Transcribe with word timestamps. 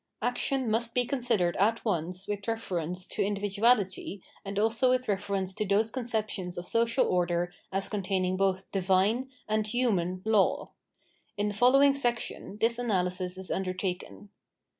Action 0.23 0.67
must 0.71 0.95
be 0.95 1.05
considered 1.05 1.55
at 1.57 1.85
once 1.85 2.27
with 2.27 2.47
reference 2.47 3.05
to 3.05 3.21
individuality 3.21 4.19
and 4.43 4.57
also 4.57 4.89
with 4.89 5.07
refer 5.07 5.35
ence 5.35 5.53
to 5.53 5.63
those 5.63 5.91
conceptions 5.91 6.57
of 6.57 6.67
social 6.67 7.05
order 7.05 7.53
as 7.71 7.87
containing 7.87 8.35
both 8.35 8.71
divine'' 8.71 9.29
and 9.47 9.67
human" 9.67 10.23
law. 10.25 10.71
In 11.37 11.49
the 11.49 11.53
following 11.53 11.93
section, 11.93 12.57
this 12.59 12.79
analysis 12.79 13.37
is 13.37 13.51
undertaken. 13.51 14.29